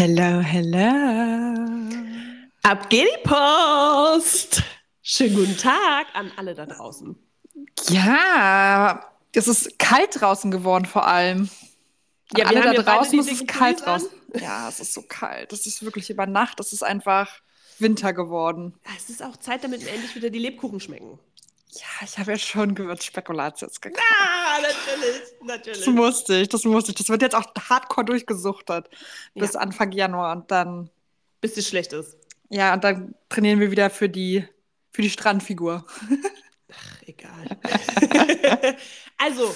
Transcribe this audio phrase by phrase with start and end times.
[0.00, 1.90] Hello, hello.
[2.62, 4.62] Ab geht die Post.
[5.02, 7.16] Schönen guten Tag an alle da draußen.
[7.88, 11.50] Ja, es ist kalt draußen geworden vor allem.
[12.36, 14.08] Ja, alle wir da draußen ist es kalt draußen.
[14.40, 15.52] Ja, es ist so kalt.
[15.52, 16.60] Es ist wirklich über Nacht.
[16.60, 17.40] Es ist einfach
[17.80, 18.74] Winter geworden.
[18.96, 21.18] Es ist auch Zeit, damit mir endlich wieder die Lebkuchen schmecken.
[21.80, 24.02] Ja, ich habe ja schon Gewürzspekulatius gekauft.
[24.20, 25.86] Ah, natürlich, Das natürlich.
[25.88, 26.96] musste ich, das musste ich.
[26.98, 28.66] Das wird jetzt auch hardcore durchgesucht
[29.34, 29.60] bis Ja.
[29.60, 30.36] Anfang Januar.
[30.36, 30.90] Und dann,
[31.40, 32.16] Bis es schlecht ist.
[32.48, 34.44] ja, und dann trainieren wir wieder für die,
[34.92, 35.86] für die Strandfigur.
[36.72, 37.58] Ach, egal.
[39.18, 39.54] also,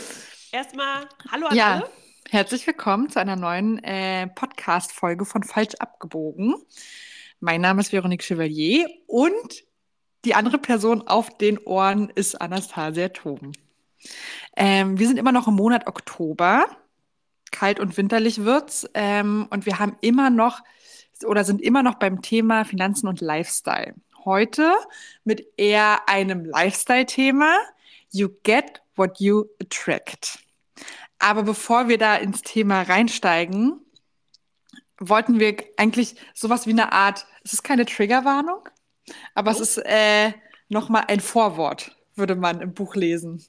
[0.53, 1.91] erstmal, hallo an Ja, alle.
[2.31, 6.55] herzlich willkommen zu einer neuen äh, Podcast-Folge von Falsch abgebogen.
[7.41, 9.65] Mein Name ist Veronique Chevalier und
[10.25, 13.53] die andere Person auf den Ohren ist Anastasia Toben.
[14.57, 16.67] Ähm, wir sind immer noch im Monat Oktober.
[17.51, 18.89] Kalt und winterlich wird's.
[18.95, 20.61] Ähm, und wir haben immer noch
[21.25, 23.95] oder sind immer noch beim Thema Finanzen und Lifestyle.
[24.25, 24.73] Heute
[25.25, 27.57] mit eher einem Lifestyle-Thema.
[28.11, 30.39] You get what you attract.
[31.19, 33.81] Aber bevor wir da ins Thema reinsteigen,
[34.99, 38.69] wollten wir eigentlich sowas wie eine Art, es ist keine Triggerwarnung,
[39.35, 39.63] aber es Oh.
[39.63, 40.33] ist äh,
[40.69, 43.45] nochmal ein Vorwort, würde man im Buch lesen.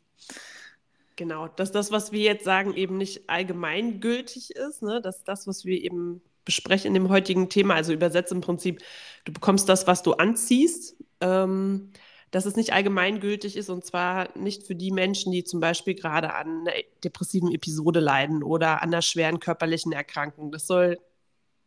[1.16, 5.00] Genau, dass das, was wir jetzt sagen, eben nicht allgemeingültig ist, ne?
[5.02, 8.82] dass das, was wir eben besprechen in dem heutigen Thema, also übersetzt im Prinzip,
[9.26, 11.92] du bekommst das, was du anziehst, ähm,
[12.32, 16.34] dass es nicht allgemeingültig ist und zwar nicht für die Menschen, die zum Beispiel gerade
[16.34, 16.74] an einer
[17.04, 20.52] depressiven Episode leiden oder an einer schweren körperlichen Erkrankung.
[20.52, 21.00] Das soll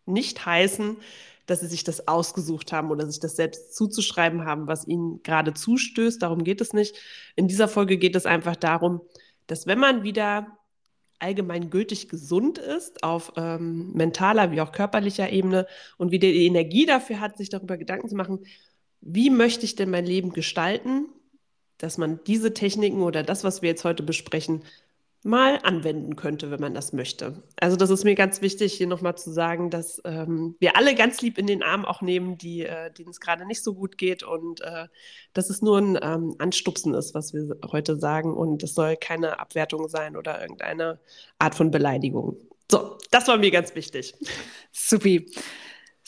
[0.07, 0.99] nicht heißen,
[1.47, 5.55] dass sie sich das ausgesucht haben oder sich das selbst zuzuschreiben haben, was ihnen gerade
[5.55, 6.21] zustößt.
[6.21, 6.97] Darum geht es nicht.
[7.37, 9.01] In dieser Folge geht es einfach darum,
[9.47, 10.59] dass wenn man wieder
[11.19, 15.67] allgemeingültig gesund ist, auf ähm, mentaler wie auch körperlicher Ebene
[15.97, 18.45] und wieder die Energie dafür hat, sich darüber Gedanken zu machen,
[19.01, 21.07] wie möchte ich denn mein Leben gestalten,
[21.79, 24.63] dass man diese Techniken oder das, was wir jetzt heute besprechen,
[25.27, 27.43] mal anwenden könnte, wenn man das möchte.
[27.57, 31.21] Also das ist mir ganz wichtig, hier nochmal zu sagen, dass ähm, wir alle ganz
[31.21, 34.23] lieb in den Arm auch nehmen, die, äh, denen es gerade nicht so gut geht
[34.23, 34.87] und äh,
[35.33, 39.41] dass es nur ein ähm, Anstupsen ist, was wir heute sagen und es soll keine
[39.41, 41.01] Abwertung sein oder irgendeine
[41.39, 42.37] Art von Beleidigung.
[42.71, 44.15] So, das war mir ganz wichtig.
[44.73, 45.31] Supi.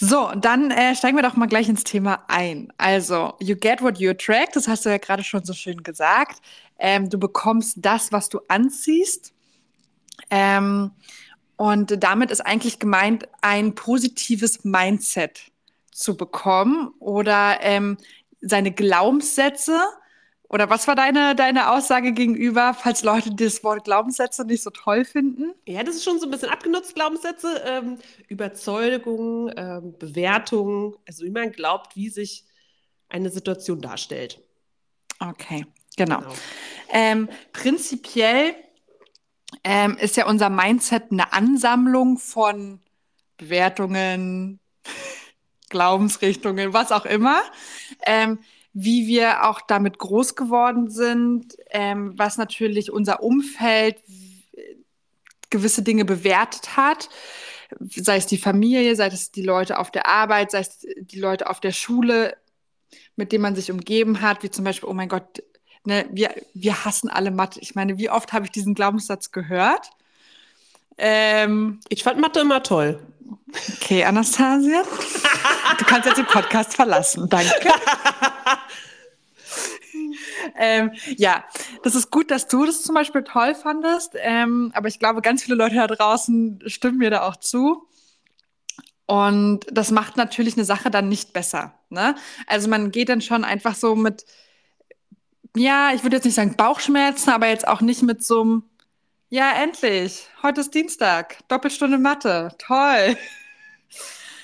[0.01, 2.73] So, dann äh, steigen wir doch mal gleich ins Thema ein.
[2.79, 6.41] Also, you get what you attract, das hast du ja gerade schon so schön gesagt.
[6.79, 9.35] Ähm, du bekommst das, was du anziehst.
[10.31, 10.93] Ähm,
[11.57, 15.51] und damit ist eigentlich gemeint, ein positives Mindset
[15.91, 17.97] zu bekommen oder ähm,
[18.41, 19.81] seine Glaubenssätze.
[20.51, 25.05] Oder was war deine, deine Aussage gegenüber, falls Leute das Wort Glaubenssätze nicht so toll
[25.05, 25.53] finden?
[25.67, 27.99] Ja, das ist schon so ein bisschen abgenutzt, Glaubenssätze, ähm,
[28.29, 32.45] Überzeugungen, ähm, Bewertungen, also wie man glaubt, wie sich
[33.11, 34.41] eine Situation darstellt.
[35.21, 35.67] Okay,
[35.97, 36.21] genau.
[36.21, 36.35] Genau.
[36.91, 38.55] Ähm, prinzipiell
[39.65, 42.81] ähm, ist ja unser Mindset eine Ansammlung von
[43.37, 44.61] Bewertungen,
[45.69, 47.43] Glaubensrichtungen, was auch immer,
[48.07, 48.39] ähm,
[48.73, 54.77] wie wir auch damit groß geworden sind, ähm, was natürlich unser Umfeld w-
[55.51, 57.09] gewisse Dinge bewertet hat,
[57.81, 61.49] sei es die Familie, sei es die Leute auf der Arbeit, sei es die Leute
[61.49, 62.37] auf der Schule,
[63.17, 65.43] mit denen man sich umgeben hat, wie zum Beispiel, oh mein Gott,
[65.85, 67.61] ne, wir, wir hassen alle Mathe.
[67.61, 69.91] Ich meine, wie oft habe ich diesen Glaubenssatz gehört?
[70.99, 73.01] Ähm, Ich fand Mathe immer toll.
[73.77, 74.83] okay, Anastasia,
[75.79, 77.29] du kannst jetzt den Podcast verlassen.
[77.29, 77.51] Danke.
[80.57, 81.45] ähm, ja,
[81.83, 85.43] das ist gut, dass du das zum Beispiel toll fandest, ähm, aber ich glaube, ganz
[85.43, 87.85] viele Leute da draußen stimmen mir da auch zu.
[89.07, 91.75] Und das macht natürlich eine Sache dann nicht besser.
[91.89, 92.15] Ne?
[92.47, 94.27] Also man geht dann schon einfach so mit,
[95.57, 98.63] ja, ich würde jetzt nicht sagen Bauchschmerzen, aber jetzt auch nicht mit so einem,
[99.31, 103.17] ja, endlich, heute ist Dienstag, Doppelstunde Mathe, toll.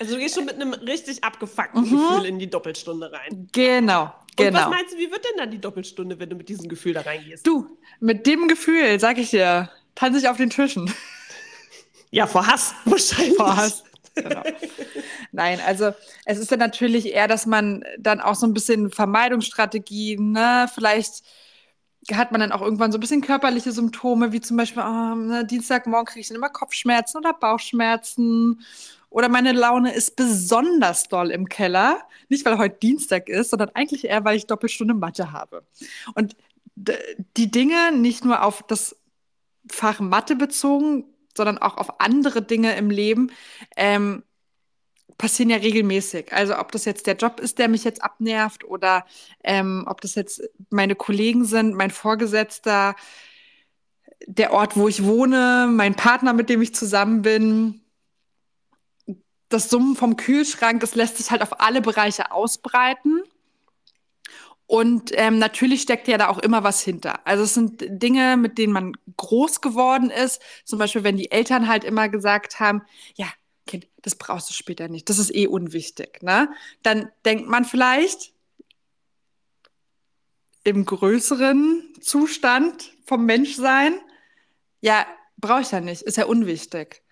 [0.01, 1.91] Also du gehst schon mit einem richtig abgefuckten Mhm.
[1.91, 3.49] Gefühl in die Doppelstunde rein.
[3.53, 4.71] Genau, Und was genau.
[4.71, 7.47] meinst du, wie wird denn dann die Doppelstunde, wenn du mit diesem Gefühl da reingehst?
[7.47, 10.93] Du, mit dem Gefühl, sag ich dir, tanze ich auf den Tischen.
[12.11, 13.37] Ja, vor Hass wahrscheinlich.
[13.37, 13.85] Vor Hass.
[14.15, 14.43] Genau.
[15.33, 15.93] Nein, also
[16.25, 21.25] es ist ja natürlich eher, dass man dann auch so ein bisschen Vermeidungsstrategien, ne, vielleicht
[22.13, 25.45] hat man dann auch irgendwann so ein bisschen körperliche Symptome, wie zum Beispiel, oh, ne,
[25.45, 28.61] Dienstagmorgen kriege ich dann immer Kopfschmerzen oder Bauchschmerzen.
[29.15, 32.03] Oder meine Laune ist besonders doll im Keller.
[32.29, 35.63] Nicht, weil heute Dienstag ist, sondern eigentlich eher, weil ich Doppelstunde Mathe habe.
[36.17, 36.35] Und
[36.75, 38.97] die Dinge nicht nur auf das
[39.71, 41.05] Fach Mathe bezogen,
[41.37, 43.31] sondern auch auf andere Dinge im Leben,
[43.77, 44.25] ähm,
[45.17, 46.33] passieren ja regelmäßig.
[46.33, 49.07] Also ob das jetzt der Job ist, der mich jetzt abnervt oder
[49.45, 52.97] ähm, ob das jetzt meine Kollegen sind, mein Vorgesetzter,
[54.27, 57.84] der Ort, wo ich wohne, mein Partner, mit dem ich zusammen bin.
[59.49, 63.23] Das Summen vom Kühlschrank, das lässt sich halt auf alle Bereiche ausbreiten.
[64.67, 67.27] Und ähm, natürlich steckt ja da auch immer was hinter.
[67.27, 70.41] Also es sind Dinge, mit denen man groß geworden ist.
[70.65, 72.83] Zum Beispiel, wenn die Eltern halt immer gesagt haben,
[73.15, 73.27] ja,
[73.67, 76.23] Kind, das brauchst du später nicht, das ist eh unwichtig.
[76.23, 76.51] Ne?
[76.83, 78.33] Dann denkt man vielleicht
[80.65, 83.99] im größeren Zustand vom Menschsein,
[84.81, 85.07] ja,
[85.37, 87.03] brauche ich ja nicht, ist ja unwichtig.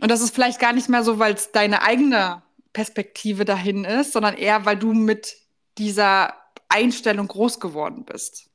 [0.00, 2.42] Und das ist vielleicht gar nicht mehr so, weil es deine eigene
[2.72, 5.36] Perspektive dahin ist, sondern eher, weil du mit
[5.78, 6.34] dieser
[6.68, 8.48] Einstellung groß geworden bist.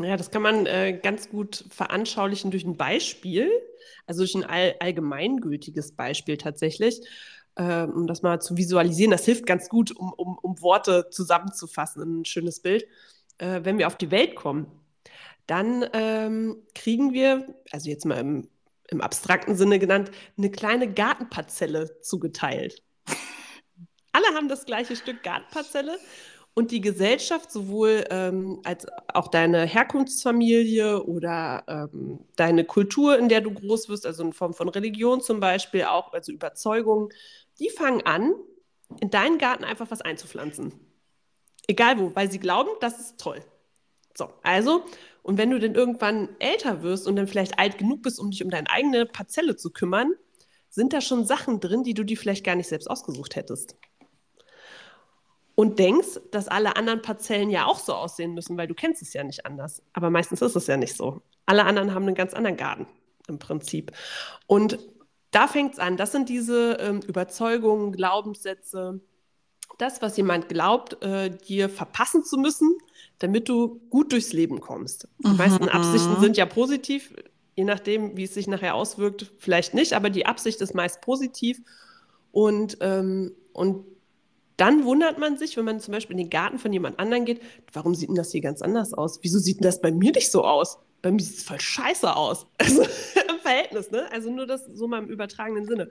[0.00, 3.50] Ja, das kann man äh, ganz gut veranschaulichen durch ein Beispiel,
[4.06, 7.00] also durch ein all allgemeingültiges Beispiel tatsächlich,
[7.56, 9.10] äh, um das mal zu visualisieren.
[9.10, 12.86] Das hilft ganz gut, um, um, um Worte zusammenzufassen in ein schönes Bild.
[13.38, 14.66] Äh, wenn wir auf die Welt kommen,
[15.46, 18.48] dann ähm, kriegen wir, also jetzt mal im,
[18.92, 22.82] im abstrakten Sinne genannt, eine kleine Gartenparzelle zugeteilt.
[24.12, 25.98] Alle haben das gleiche Stück Gartenparzelle
[26.54, 33.40] und die Gesellschaft, sowohl ähm, als auch deine Herkunftsfamilie oder ähm, deine Kultur, in der
[33.40, 37.08] du groß wirst, also in Form von Religion zum Beispiel, auch also Überzeugungen,
[37.58, 38.34] die fangen an,
[39.00, 40.74] in deinen Garten einfach was einzupflanzen.
[41.66, 43.42] Egal wo, weil sie glauben, das ist toll.
[44.14, 44.84] So, also,
[45.22, 48.44] und wenn du dann irgendwann älter wirst und dann vielleicht alt genug bist, um dich
[48.44, 50.12] um deine eigene Parzelle zu kümmern,
[50.68, 53.76] sind da schon Sachen drin, die du dir vielleicht gar nicht selbst ausgesucht hättest
[55.54, 59.12] und denkst, dass alle anderen Parzellen ja auch so aussehen müssen, weil du kennst es
[59.12, 59.82] ja nicht anders.
[59.92, 61.22] Aber meistens ist es ja nicht so.
[61.46, 62.86] Alle anderen haben einen ganz anderen Garten
[63.28, 63.92] im Prinzip.
[64.46, 64.78] Und
[65.30, 65.96] da fängt es an.
[65.96, 69.00] Das sind diese ähm, Überzeugungen, Glaubenssätze,
[69.78, 72.76] das, was jemand glaubt, äh, dir verpassen zu müssen,
[73.22, 75.08] damit du gut durchs Leben kommst.
[75.24, 75.36] Die mhm.
[75.36, 77.14] meisten Absichten sind ja positiv,
[77.54, 81.60] je nachdem, wie es sich nachher auswirkt, vielleicht nicht, aber die Absicht ist meist positiv.
[82.32, 83.84] Und, ähm, und
[84.56, 87.40] dann wundert man sich, wenn man zum Beispiel in den Garten von jemand anderem geht,
[87.72, 89.20] warum sieht denn das hier ganz anders aus?
[89.22, 90.78] Wieso sieht denn das bei mir nicht so aus?
[91.02, 92.46] Bei mir sieht es voll scheiße aus.
[92.58, 94.06] Also im Verhältnis, ne?
[94.12, 95.90] Also nur das so mal im übertragenen Sinne.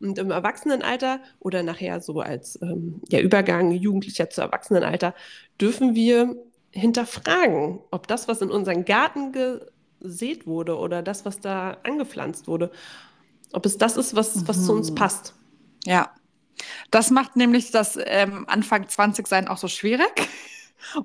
[0.00, 5.14] Und im Erwachsenenalter oder nachher so als ähm, ja, Übergang Jugendlicher zu Erwachsenenalter
[5.60, 6.36] dürfen wir
[6.74, 12.70] hinterfragen, ob das, was in unseren Garten gesät wurde oder das, was da angepflanzt wurde,
[13.52, 14.64] ob es das ist, was, was mhm.
[14.64, 14.94] zu uns mhm.
[14.96, 15.34] passt.
[15.84, 16.12] Ja,
[16.90, 20.12] das macht nämlich das ähm, Anfang 20 sein auch so schwierig.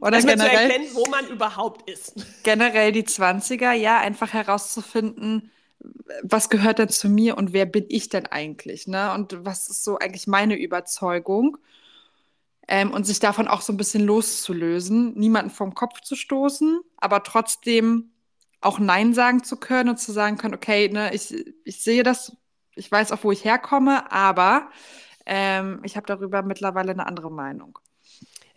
[0.01, 2.13] Oder also generell, zu erkennen, wo man überhaupt ist.
[2.43, 5.51] Generell die 20er, ja, einfach herauszufinden,
[6.21, 8.87] was gehört denn zu mir und wer bin ich denn eigentlich?
[8.87, 9.13] Ne?
[9.13, 11.57] Und was ist so eigentlich meine Überzeugung?
[12.71, 17.23] Ähm, und sich davon auch so ein bisschen loszulösen, niemanden vom Kopf zu stoßen, aber
[17.23, 18.11] trotzdem
[18.61, 21.33] auch Nein sagen zu können und zu sagen können, okay, ne, ich,
[21.63, 22.37] ich sehe das,
[22.75, 24.69] ich weiß auch, wo ich herkomme, aber
[25.25, 27.79] ähm, ich habe darüber mittlerweile eine andere Meinung.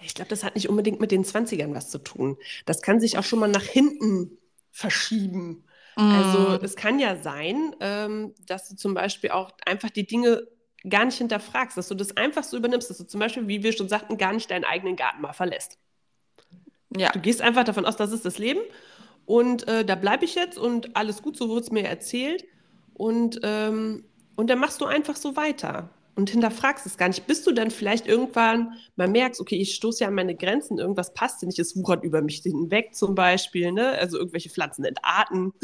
[0.05, 2.37] Ich glaube, das hat nicht unbedingt mit den 20ern was zu tun.
[2.67, 4.39] Das kann sich auch schon mal nach hinten
[4.71, 5.65] verschieben.
[5.97, 6.01] Mm.
[6.01, 10.47] Also es kann ja sein, ähm, dass du zum Beispiel auch einfach die Dinge
[10.89, 13.73] gar nicht hinterfragst, dass du das einfach so übernimmst, dass du zum Beispiel, wie wir
[13.73, 15.79] schon sagten, gar nicht deinen eigenen Garten mal verlässt.
[16.97, 17.11] Ja.
[17.13, 18.61] Du gehst einfach davon aus, das ist das Leben
[19.25, 22.45] und äh, da bleibe ich jetzt und alles gut, so wurde es mir erzählt
[22.95, 24.05] und, ähm,
[24.37, 27.71] und dann machst du einfach so weiter und hinterfragst es gar nicht, bis du dann
[27.71, 31.59] vielleicht irgendwann mal merkst, okay, ich stoße ja an meine Grenzen, irgendwas passt hier nicht,
[31.59, 33.93] es wuchert über mich hinweg zum Beispiel, ne?
[33.93, 35.55] also irgendwelche Pflanzen entarten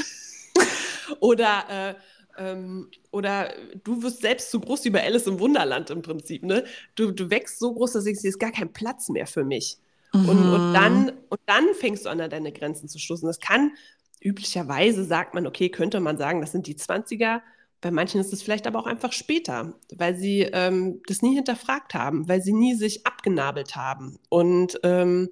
[1.21, 1.95] oder, äh,
[2.39, 3.53] ähm, oder
[3.85, 6.45] du wirst selbst zu groß wie bei Alice im Wunderland im Prinzip.
[6.45, 6.65] Ne?
[6.95, 9.79] Du, du wächst so groß, dass ist gar kein Platz mehr für mich.
[10.13, 10.29] Mhm.
[10.29, 10.75] Und, und, mhm.
[10.75, 13.27] dann, und dann fängst du an, an deine Grenzen zu stoßen.
[13.27, 13.73] Das kann,
[14.21, 17.41] üblicherweise sagt man, okay, könnte man sagen, das sind die 20er,
[17.81, 21.95] bei manchen ist es vielleicht aber auch einfach später, weil sie ähm, das nie hinterfragt
[21.95, 24.19] haben, weil sie nie sich abgenabelt haben.
[24.29, 25.31] Und ähm,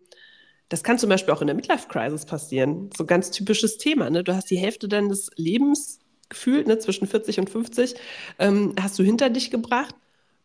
[0.68, 2.90] das kann zum Beispiel auch in der Midlife-Crisis passieren.
[2.96, 4.10] So ein ganz typisches Thema.
[4.10, 4.22] Ne?
[4.22, 5.98] Du hast die Hälfte deines Lebens
[6.28, 7.94] gefühlt, ne, zwischen 40 und 50,
[8.38, 9.94] ähm, hast du hinter dich gebracht.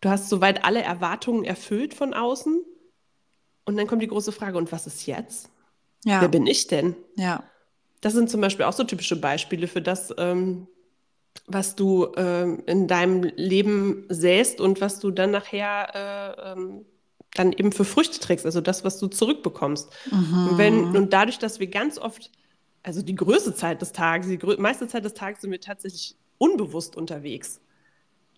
[0.02, 2.62] Du hast soweit alle Erwartungen erfüllt von außen.
[3.66, 5.50] Und dann kommt die große Frage, und was ist jetzt?
[6.04, 6.22] Ja.
[6.22, 6.96] Wer bin ich denn?
[7.16, 7.44] Ja.
[8.02, 10.68] Das sind zum Beispiel auch so typische Beispiele für das, ähm,
[11.46, 16.86] was du äh, in deinem Leben säst und was du dann nachher äh, ähm,
[17.34, 19.90] dann eben für Früchte trägst, also das, was du zurückbekommst.
[20.12, 20.48] Mhm.
[20.50, 22.30] Und, wenn, und dadurch, dass wir ganz oft,
[22.84, 26.96] also die größte Zeit des Tages, die meiste Zeit des Tages sind wir tatsächlich unbewusst
[26.96, 27.62] unterwegs.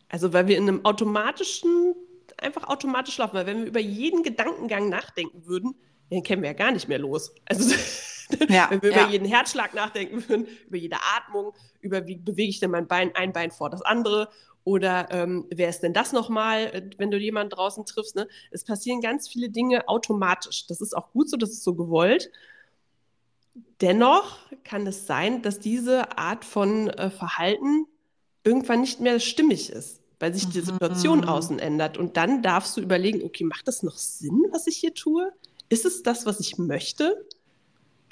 [0.09, 1.95] Also weil wir in einem automatischen,
[2.38, 5.75] einfach automatisch laufen, weil wenn wir über jeden Gedankengang nachdenken würden,
[6.09, 7.33] dann kämen wir ja gar nicht mehr los.
[7.45, 7.73] Also
[8.50, 9.03] ja, wenn wir ja.
[9.03, 13.15] über jeden Herzschlag nachdenken würden, über jede Atmung, über wie bewege ich denn mein Bein,
[13.15, 14.29] ein Bein vor das andere
[14.65, 18.15] oder ähm, wer ist denn das nochmal, äh, wenn du jemanden draußen triffst?
[18.15, 18.27] Ne?
[18.51, 20.67] Es passieren ganz viele Dinge automatisch.
[20.67, 22.29] Das ist auch gut so, das ist so gewollt.
[23.81, 27.86] Dennoch kann es sein, dass diese Art von äh, Verhalten
[28.43, 30.65] irgendwann nicht mehr stimmig ist, weil sich die mhm.
[30.65, 31.98] Situation außen ändert.
[31.98, 35.31] Und dann darfst du überlegen, okay, macht das noch Sinn, was ich hier tue?
[35.69, 37.25] Ist es das, was ich möchte?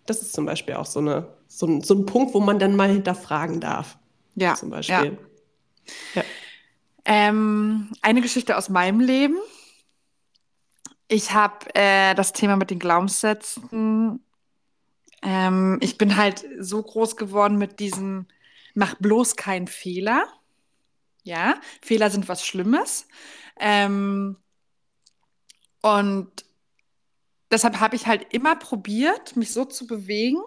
[0.06, 2.76] Das ist zum Beispiel auch so, eine, so, ein, so ein Punkt, wo man dann
[2.76, 3.98] mal hinterfragen darf.
[4.36, 4.56] Ja.
[4.56, 5.18] Zum Beispiel.
[6.16, 6.22] Ja.
[6.22, 6.24] ja.
[7.06, 9.38] Ähm, eine Geschichte aus meinem Leben.
[11.08, 14.24] Ich habe äh, das Thema mit den Glaubenssätzen.
[15.22, 18.28] Ähm, ich bin halt so groß geworden mit diesem,
[18.74, 20.26] mach bloß keinen Fehler.
[21.24, 23.08] Ja, Fehler sind was Schlimmes.
[23.60, 24.38] Ähm,
[25.82, 26.32] und
[27.52, 30.42] deshalb habe ich halt immer probiert, mich so zu bewegen,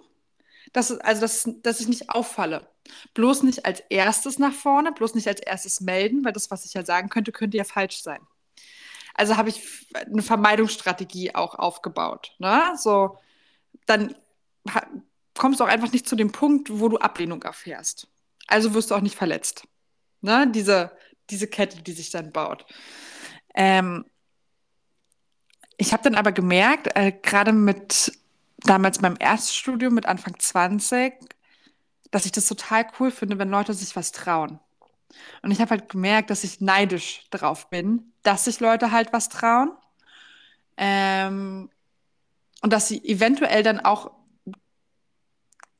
[0.73, 2.67] dass, also dass, dass ich nicht auffalle.
[3.13, 6.73] Bloß nicht als erstes nach vorne, bloß nicht als erstes melden, weil das, was ich
[6.73, 8.19] ja sagen könnte, könnte ja falsch sein.
[9.13, 9.61] Also habe ich
[9.93, 12.35] eine Vermeidungsstrategie auch aufgebaut.
[12.37, 12.73] Ne?
[12.77, 13.17] So,
[13.85, 14.13] dann
[15.35, 18.07] kommst du auch einfach nicht zu dem Punkt, wo du Ablehnung erfährst.
[18.47, 19.67] Also wirst du auch nicht verletzt.
[20.21, 20.49] Ne?
[20.51, 20.91] Diese,
[21.29, 22.65] diese Kette, die sich dann baut.
[23.53, 24.05] Ähm,
[25.77, 28.13] ich habe dann aber gemerkt, äh, gerade mit
[28.59, 31.13] damals meinem Erststudium mit Anfang 20,
[32.11, 34.59] dass ich das total cool finde, wenn Leute sich was trauen.
[35.41, 39.29] Und ich habe halt gemerkt, dass ich neidisch drauf bin, dass sich Leute halt was
[39.29, 39.71] trauen.
[40.77, 41.69] Ähm,
[42.61, 44.11] und dass sie eventuell dann auch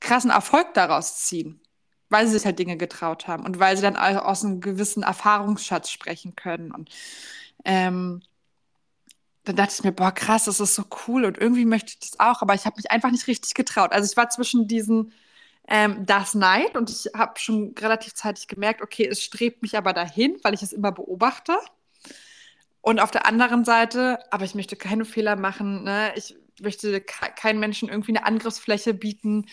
[0.06, 1.60] krassen Erfolg daraus ziehen,
[2.10, 5.90] weil sie sich halt Dinge getraut haben und weil sie dann aus einem gewissen Erfahrungsschatz
[5.90, 6.72] sprechen können.
[6.72, 6.90] Und
[7.66, 8.22] ähm,
[9.44, 12.20] dann dachte ich mir, boah, krass, das ist so cool und irgendwie möchte ich das
[12.20, 13.92] auch, aber ich habe mich einfach nicht richtig getraut.
[13.92, 15.14] Also ich war zwischen diesen
[15.68, 19.94] ähm, das Neid und ich habe schon relativ zeitig gemerkt, okay, es strebt mich aber
[19.94, 21.58] dahin, weil ich es immer beobachte.
[22.82, 26.14] Und auf der anderen Seite, aber ich möchte keine Fehler machen, ne?
[26.16, 29.46] ich möchte keinen Menschen irgendwie eine Angriffsfläche bieten,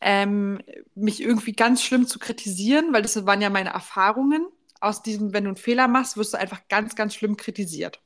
[0.00, 0.60] ähm,
[0.94, 4.46] mich irgendwie ganz schlimm zu kritisieren, weil das waren ja meine Erfahrungen.
[4.80, 8.00] Aus diesem, wenn du einen Fehler machst, wirst du einfach ganz, ganz schlimm kritisiert.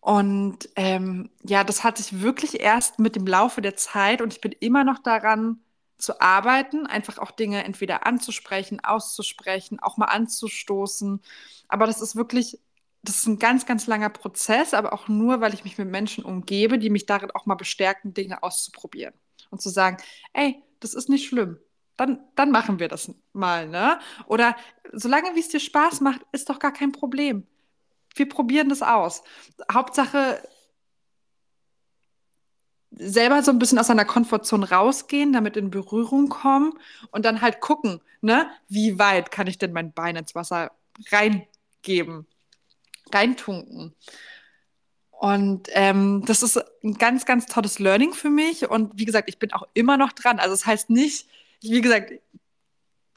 [0.00, 4.40] Und ähm, ja, das hat sich wirklich erst mit dem Laufe der Zeit und ich
[4.42, 5.60] bin immer noch daran
[5.96, 11.22] zu arbeiten, einfach auch Dinge entweder anzusprechen, auszusprechen, auch mal anzustoßen.
[11.68, 12.58] Aber das ist wirklich,
[13.04, 16.24] das ist ein ganz, ganz langer Prozess, aber auch nur, weil ich mich mit Menschen
[16.24, 19.14] umgebe, die mich darin auch mal bestärken, Dinge auszuprobieren
[19.50, 19.98] und zu sagen,
[20.32, 21.58] ey, das ist nicht schlimm.
[21.96, 24.00] Dann, dann machen wir das mal, ne?
[24.26, 24.56] Oder
[24.92, 27.46] solange wie es dir Spaß macht, ist doch gar kein Problem
[28.14, 29.22] wir probieren das aus.
[29.70, 30.42] Hauptsache
[32.90, 36.74] selber so ein bisschen aus seiner Komfortzone rausgehen, damit in Berührung kommen
[37.10, 40.70] und dann halt gucken, ne, wie weit kann ich denn mein Bein ins Wasser
[41.10, 42.26] reingeben,
[43.14, 43.94] reintunken.
[45.10, 48.68] Und ähm, das ist ein ganz, ganz tolles Learning für mich.
[48.68, 50.38] Und wie gesagt, ich bin auch immer noch dran.
[50.38, 51.28] Also es das heißt nicht,
[51.62, 52.12] wie gesagt,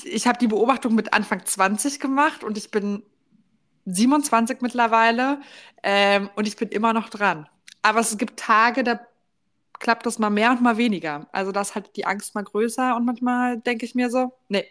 [0.03, 3.03] ich habe die Beobachtung mit Anfang 20 gemacht und ich bin
[3.85, 5.41] 27 mittlerweile
[5.83, 7.49] ähm, und ich bin immer noch dran.
[7.81, 8.99] Aber es gibt Tage, da
[9.79, 11.27] klappt das mal mehr und mal weniger.
[11.31, 14.65] Also da ist halt die Angst mal größer und manchmal denke ich mir so, nee,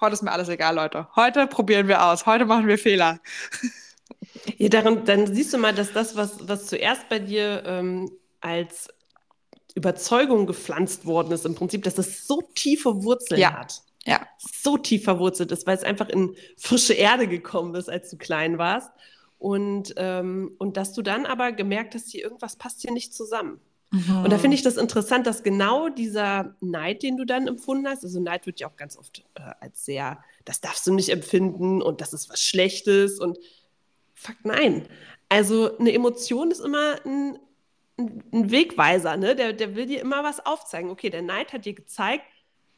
[0.00, 1.08] heute ist mir alles egal, Leute.
[1.16, 3.20] Heute probieren wir aus, heute machen wir Fehler.
[4.58, 8.88] Ja, daran, dann siehst du mal, dass das, was, was zuerst bei dir ähm, als
[9.74, 13.52] Überzeugung gepflanzt worden ist, im Prinzip, dass das so tiefe Wurzeln ja.
[13.52, 14.26] hat ja.
[14.38, 18.58] so tief verwurzelt ist, weil es einfach in frische Erde gekommen ist, als du klein
[18.58, 18.90] warst.
[19.38, 23.60] Und, ähm, und dass du dann aber gemerkt hast, hier irgendwas passt hier nicht zusammen.
[23.90, 24.24] Mhm.
[24.24, 28.04] Und da finde ich das interessant, dass genau dieser Neid, den du dann empfunden hast,
[28.04, 31.82] also Neid wird ja auch ganz oft äh, als sehr, das darfst du nicht empfinden
[31.82, 33.38] und das ist was Schlechtes und
[34.22, 34.88] fuck nein.
[35.28, 37.38] Also eine Emotion ist immer ein,
[37.98, 39.34] ein Wegweiser, ne?
[39.34, 40.90] Der, der will dir immer was aufzeigen.
[40.90, 42.24] Okay, der Neid hat dir gezeigt,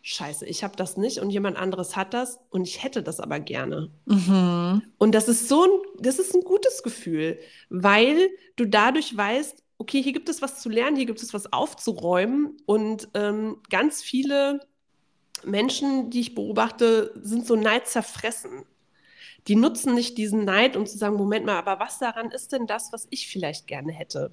[0.03, 3.41] scheiße, ich habe das nicht und jemand anderes hat das und ich hätte das aber
[3.41, 3.91] gerne.
[4.05, 4.83] Mhm.
[4.99, 7.39] Und das ist so ein, das ist ein gutes Gefühl,
[7.71, 11.53] weil du dadurch weißt, okay, hier gibt es was zu lernen, hier gibt es was
[11.53, 14.61] aufzuräumen und ähm, ganz viele
[15.43, 18.65] Menschen, die ich beobachte, sind so neidzerfressen.
[19.47, 22.67] Die nutzen nicht diesen Neid, um zu sagen, Moment mal, aber was daran ist denn
[22.67, 24.33] das, was ich vielleicht gerne hätte?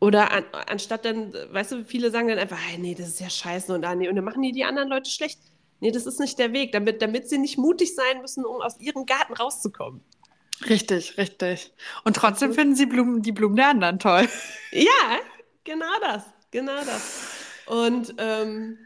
[0.00, 3.30] Oder an, anstatt dann, weißt du, viele sagen dann einfach, hey, nee, das ist ja
[3.30, 5.40] scheiße und, ah, nee, und dann machen die die anderen Leute schlecht.
[5.80, 8.78] Nee, das ist nicht der Weg, damit, damit sie nicht mutig sein müssen, um aus
[8.78, 10.02] ihrem Garten rauszukommen.
[10.68, 11.72] Richtig, richtig.
[12.04, 14.28] Und trotzdem finden sie Blumen, die Blumen der anderen toll.
[14.72, 15.18] Ja,
[15.64, 17.30] genau das, genau das.
[17.66, 18.78] Und ähm,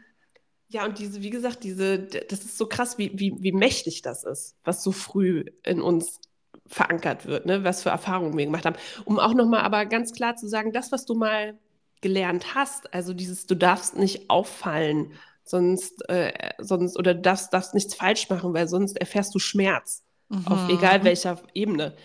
[0.69, 4.23] ja, und diese, wie gesagt, diese, das ist so krass, wie, wie, wie mächtig das
[4.23, 6.21] ist, was so früh in uns
[6.67, 7.63] verankert wird, ne?
[7.63, 8.75] was für Erfahrungen wir gemacht haben.
[9.05, 11.57] Um auch nochmal aber ganz klar zu sagen, das, was du mal
[12.01, 17.73] gelernt hast, also dieses, du darfst nicht auffallen, sonst, äh, sonst oder du darfst, darfst
[17.73, 20.45] nichts falsch machen, weil sonst erfährst du Schmerz, mhm.
[20.47, 21.95] auf egal welcher Ebene,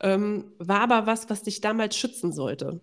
[0.00, 2.80] ähm, war aber was, was dich damals schützen sollte.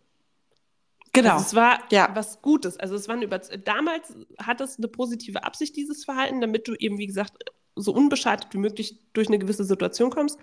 [1.14, 1.34] Genau.
[1.34, 2.10] Also es war ja.
[2.14, 2.78] was Gutes.
[2.78, 6.74] Also es war eine Über damals hat es eine positive Absicht, dieses Verhalten, damit du
[6.76, 7.34] eben, wie gesagt,
[7.76, 10.40] so unbeschadet wie möglich durch eine gewisse Situation kommst.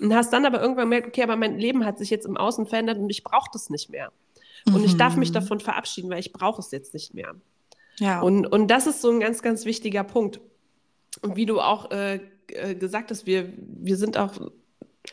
[0.00, 2.66] Und hast dann aber irgendwann gemerkt, okay, aber mein Leben hat sich jetzt im Außen
[2.66, 4.12] verändert und ich brauche das nicht mehr.
[4.66, 4.84] Und mhm.
[4.84, 5.34] ich darf mich mhm.
[5.34, 7.34] davon verabschieden, weil ich brauche es jetzt nicht mehr.
[7.98, 8.20] Ja.
[8.20, 10.40] Und, und das ist so ein ganz, ganz wichtiger Punkt.
[11.20, 14.32] Und wie du auch äh, äh gesagt hast, wir, wir sind auch,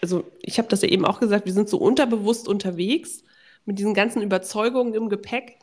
[0.02, 3.24] also ich habe das ja eben auch gesagt, wir sind so unterbewusst unterwegs
[3.70, 5.60] mit diesen ganzen Überzeugungen im Gepäck.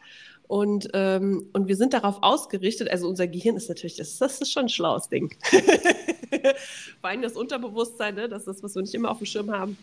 [0.46, 4.52] Und, ähm, und wir sind darauf ausgerichtet, also unser Gehirn ist natürlich, das, das ist
[4.52, 5.34] schon ein schlaues Ding.
[7.00, 9.50] Vor allem das Unterbewusstsein, ne, das ist das, was wir nicht immer auf dem Schirm
[9.50, 9.76] haben.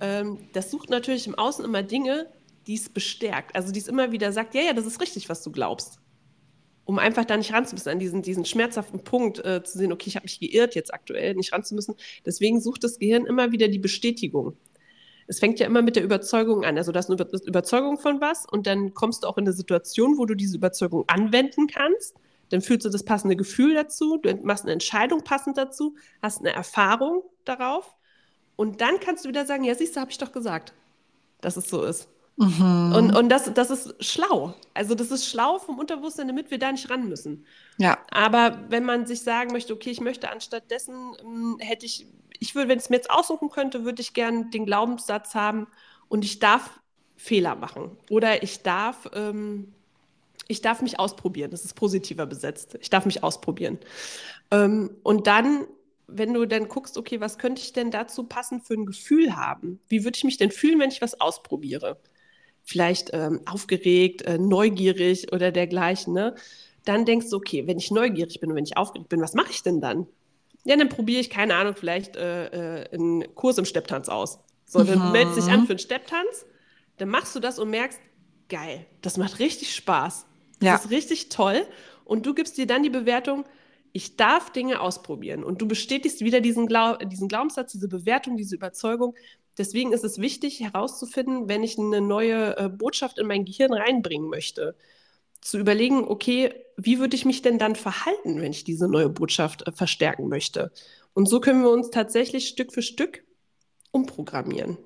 [0.00, 2.26] Ähm, das sucht natürlich im Außen immer Dinge,
[2.66, 3.54] die es bestärkt.
[3.54, 6.00] Also die es immer wieder sagt, ja, ja, das ist richtig, was du glaubst.
[6.86, 10.16] Um einfach da nicht ranzumüssen, an diesen, diesen schmerzhaften Punkt äh, zu sehen, okay, ich
[10.16, 11.94] habe mich geirrt jetzt aktuell, nicht ranzumüssen.
[12.26, 14.56] Deswegen sucht das Gehirn immer wieder die Bestätigung
[15.30, 16.76] es fängt ja immer mit der Überzeugung an.
[16.76, 20.18] Also, du hast eine Überzeugung von was und dann kommst du auch in eine Situation,
[20.18, 22.16] wo du diese Überzeugung anwenden kannst.
[22.48, 26.52] Dann fühlst du das passende Gefühl dazu, du machst eine Entscheidung passend dazu, hast eine
[26.52, 27.94] Erfahrung darauf
[28.56, 30.74] und dann kannst du wieder sagen, ja, siehst du, habe ich doch gesagt,
[31.40, 32.08] dass es so ist.
[32.40, 32.92] Mhm.
[32.94, 34.54] Und, und das, das ist schlau.
[34.72, 37.44] Also das ist schlau vom Unterbewusstsein, damit wir da nicht ran müssen.
[37.76, 37.98] Ja.
[38.10, 42.06] Aber wenn man sich sagen möchte, okay, ich möchte anstatt dessen, hm, hätte ich,
[42.38, 45.66] ich würde, wenn es mir jetzt aussuchen könnte, würde ich gerne den Glaubenssatz haben
[46.08, 46.80] und ich darf
[47.14, 47.98] Fehler machen.
[48.08, 49.74] Oder ich darf, ähm,
[50.48, 51.50] ich darf mich ausprobieren.
[51.50, 52.78] Das ist positiver besetzt.
[52.80, 53.78] Ich darf mich ausprobieren.
[54.50, 55.66] Ähm, und dann
[56.12, 59.78] wenn du dann guckst, okay, was könnte ich denn dazu passend für ein Gefühl haben?
[59.86, 62.00] Wie würde ich mich denn fühlen, wenn ich was ausprobiere?
[62.70, 66.36] Vielleicht ähm, aufgeregt, äh, neugierig oder dergleichen, ne?
[66.84, 69.50] dann denkst du, okay, wenn ich neugierig bin und wenn ich aufgeregt bin, was mache
[69.50, 70.06] ich denn dann?
[70.64, 74.38] Ja, dann probiere ich, keine Ahnung, vielleicht äh, äh, einen Kurs im Stepptanz aus.
[74.66, 75.12] So, dann mhm.
[75.12, 76.46] meldest dich an für einen Stepptanz,
[76.98, 77.98] dann machst du das und merkst,
[78.48, 80.26] geil, das macht richtig Spaß.
[80.60, 80.76] Das ja.
[80.76, 81.66] ist richtig toll.
[82.04, 83.46] Und du gibst dir dann die Bewertung,
[83.92, 85.42] ich darf Dinge ausprobieren.
[85.42, 89.14] Und du bestätigst wieder diesen, Glaub diesen Glaubenssatz, diese Bewertung, diese Überzeugung,
[89.60, 94.30] Deswegen ist es wichtig herauszufinden, wenn ich eine neue äh, Botschaft in mein Gehirn reinbringen
[94.30, 94.74] möchte,
[95.42, 99.68] zu überlegen, okay, wie würde ich mich denn dann verhalten, wenn ich diese neue Botschaft
[99.68, 100.72] äh, verstärken möchte?
[101.12, 103.22] Und so können wir uns tatsächlich Stück für Stück
[103.90, 104.78] umprogrammieren.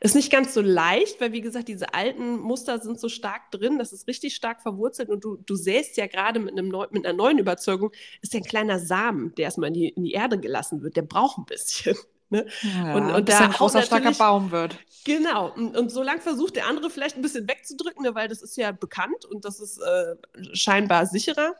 [0.00, 3.78] Ist nicht ganz so leicht, weil wie gesagt, diese alten Muster sind so stark drin,
[3.78, 7.06] das ist richtig stark verwurzelt und du, du säst ja gerade mit, einem neu, mit
[7.06, 10.38] einer neuen Überzeugung, ist ja ein kleiner Samen, der erstmal in die, in die Erde
[10.38, 11.96] gelassen wird, der braucht ein bisschen.
[12.30, 12.46] Ne?
[12.62, 14.76] Ja, und, und der ein großer, starker Baum wird.
[15.04, 15.50] Genau.
[15.54, 18.56] Und, und so lange versucht der andere vielleicht ein bisschen wegzudrücken, ne, weil das ist
[18.56, 20.16] ja bekannt und das ist äh,
[20.54, 21.54] scheinbar sicherer.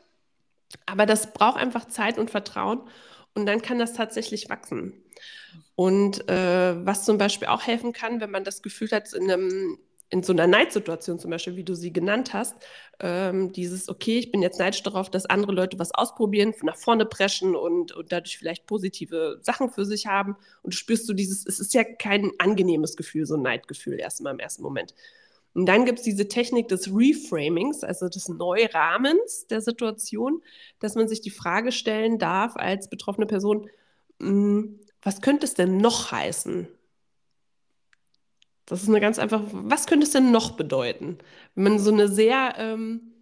[0.85, 2.81] Aber das braucht einfach Zeit und Vertrauen
[3.33, 4.93] und dann kann das tatsächlich wachsen.
[5.75, 9.79] Und äh, was zum Beispiel auch helfen kann, wenn man das Gefühl hat, in einem
[10.09, 12.55] in so einer Neidsituation zum Beispiel, wie du sie genannt hast,
[12.99, 17.05] ähm, dieses, okay, ich bin jetzt neidisch darauf, dass andere Leute was ausprobieren, nach vorne
[17.05, 20.35] preschen und, und dadurch vielleicht positive Sachen für sich haben.
[20.63, 24.33] Und du spürst so dieses, es ist ja kein angenehmes Gefühl, so ein Neidgefühl erstmal
[24.33, 24.95] im ersten Moment.
[25.53, 30.41] Und dann gibt es diese Technik des Reframings, also des Neurahmens der Situation,
[30.79, 33.69] dass man sich die Frage stellen darf als betroffene Person,
[34.19, 36.67] mh, hm, was könnte es denn noch heißen?
[38.69, 41.17] Das ist eine ganz einfach, was könnte es denn noch bedeuten?
[41.55, 43.13] Wenn man so eine sehr ähm,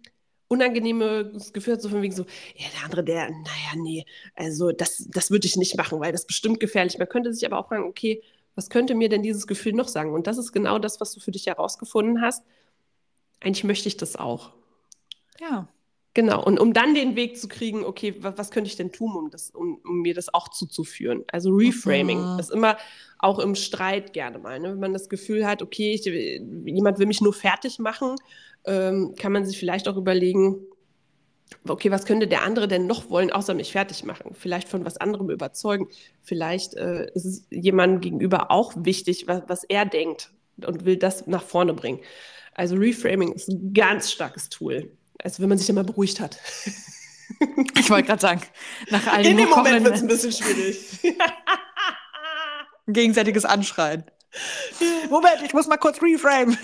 [0.46, 5.06] unangenehmes Gefühl hat, so von wegen so, ja, der andere, der, naja, nee, also das,
[5.08, 6.98] das würde ich nicht machen, weil das bestimmt gefährlich.
[6.98, 8.22] Man könnte sich aber auch fragen, okay,
[8.56, 10.12] was könnte mir denn dieses Gefühl noch sagen?
[10.12, 12.44] Und das ist genau das, was du für dich herausgefunden hast.
[13.40, 14.52] Eigentlich möchte ich das auch.
[15.40, 15.66] Ja.
[16.14, 19.14] Genau, und um dann den Weg zu kriegen, okay, was, was könnte ich denn tun,
[19.14, 21.24] um, das, um, um, mir das auch zuzuführen?
[21.30, 22.38] Also Reframing mhm.
[22.38, 22.76] ist immer
[23.18, 24.58] auch im Streit gerne mal.
[24.58, 24.70] Ne?
[24.70, 28.16] Wenn man das Gefühl hat, okay, ich, jemand will mich nur fertig machen,
[28.64, 30.56] ähm, kann man sich vielleicht auch überlegen,
[31.66, 34.34] okay, was könnte der andere denn noch wollen, außer mich fertig machen?
[34.34, 35.88] Vielleicht von was anderem überzeugen.
[36.22, 40.32] Vielleicht äh, ist es jemandem gegenüber auch wichtig, was, was er denkt
[40.66, 42.00] und will das nach vorne bringen.
[42.54, 44.90] Also Reframing ist ein ganz starkes Tool.
[45.22, 46.38] Also wenn man sich dann mal beruhigt hat.
[47.78, 48.40] Ich wollte gerade sagen,
[48.90, 50.98] nach all In dem Moment wird es ein bisschen schwierig.
[52.88, 54.04] gegenseitiges Anschreien.
[55.10, 56.56] Moment, ich muss mal kurz reframe.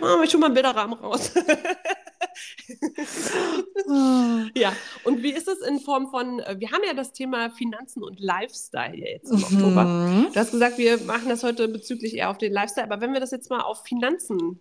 [0.00, 1.32] oh, ich hol mal einen Bilderrahmen raus.
[4.54, 4.72] ja,
[5.04, 8.20] und wie ist es in Form von, äh, wir haben ja das Thema Finanzen und
[8.20, 9.84] Lifestyle jetzt im Oktober.
[9.84, 10.28] Mhm.
[10.32, 13.20] Du hast gesagt, wir machen das heute bezüglich eher auf den Lifestyle, aber wenn wir
[13.20, 14.60] das jetzt mal auf Finanzen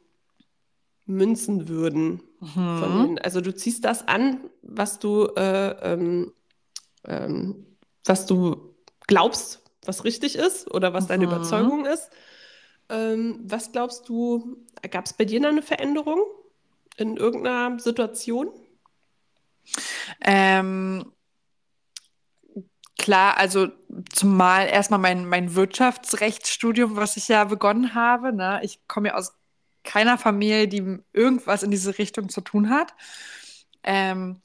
[1.05, 2.79] münzen würden, Mhm.
[2.81, 6.33] den, also du ziehst das an, was du, äh, ähm,
[7.05, 7.65] ähm,
[8.05, 8.75] was du
[9.07, 11.31] glaubst, was richtig ist oder was deine Mhm.
[11.31, 12.09] Überzeugung ist.
[12.89, 14.57] Ähm, was glaubst du,
[14.91, 16.19] gab es bei dir eine Veränderung
[16.97, 18.49] in irgendeiner Situation?
[20.21, 21.11] Ähm,
[22.97, 23.67] klar, also
[24.11, 28.33] zumal erstmal mein, mein Wirtschaftsrechtsstudium, was ich ja begonnen habe.
[28.33, 28.59] Ne?
[28.63, 29.33] Ich komme ja aus
[29.86, 32.93] keiner Familie, die irgendwas in diese Richtung zu tun hat.
[33.84, 34.41] Ähm,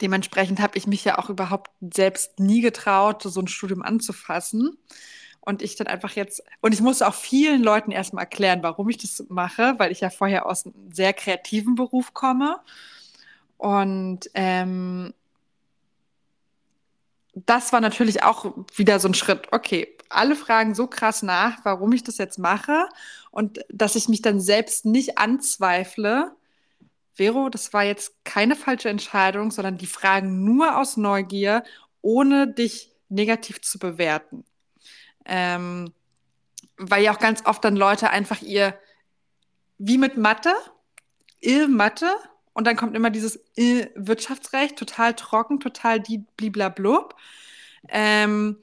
[0.00, 4.76] dementsprechend habe ich mich ja auch überhaupt selbst nie getraut, so ein Studium anzufassen.
[5.42, 8.98] Und ich dann einfach jetzt, und ich musste auch vielen Leuten erstmal erklären, warum ich
[8.98, 12.60] das mache, weil ich ja vorher aus einem sehr kreativen Beruf komme.
[13.56, 15.14] Und ähm,
[17.34, 19.48] das war natürlich auch wieder so ein Schritt.
[19.50, 22.88] Okay, alle fragen so krass nach, warum ich das jetzt mache
[23.30, 26.32] und dass ich mich dann selbst nicht anzweifle.
[27.14, 31.64] Vero, das war jetzt keine falsche Entscheidung, sondern die fragen nur aus Neugier,
[32.02, 34.44] ohne dich negativ zu bewerten.
[35.24, 35.92] Ähm,
[36.76, 38.74] weil ja auch ganz oft dann Leute einfach ihr,
[39.78, 40.54] wie mit Mathe,
[41.40, 42.10] ihr Mathe,
[42.52, 47.14] und dann kommt immer dieses äh, Wirtschaftsrecht, total trocken, total die bliblablub.
[47.88, 48.58] Ähm,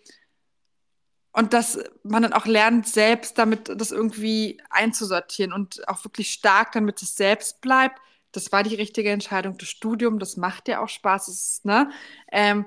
[1.37, 6.71] und dass man dann auch lernt, selbst damit das irgendwie einzusortieren und auch wirklich stark
[6.71, 8.01] dann mit sich selbst bleibt.
[8.31, 9.55] Das war die richtige Entscheidung.
[9.59, 11.27] Das Studium, das macht ja auch Spaß.
[11.27, 11.91] Ist, ne?
[12.31, 12.65] Ähm,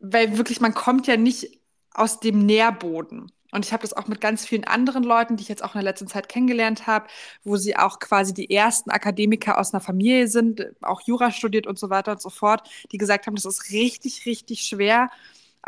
[0.00, 1.60] weil wirklich, man kommt ja nicht
[1.92, 3.30] aus dem Nährboden.
[3.52, 5.80] Und ich habe das auch mit ganz vielen anderen Leuten, die ich jetzt auch in
[5.80, 7.08] der letzten Zeit kennengelernt habe,
[7.44, 11.78] wo sie auch quasi die ersten Akademiker aus einer Familie sind, auch Jura studiert und
[11.78, 15.10] so weiter und so fort, die gesagt haben, das ist richtig, richtig schwer,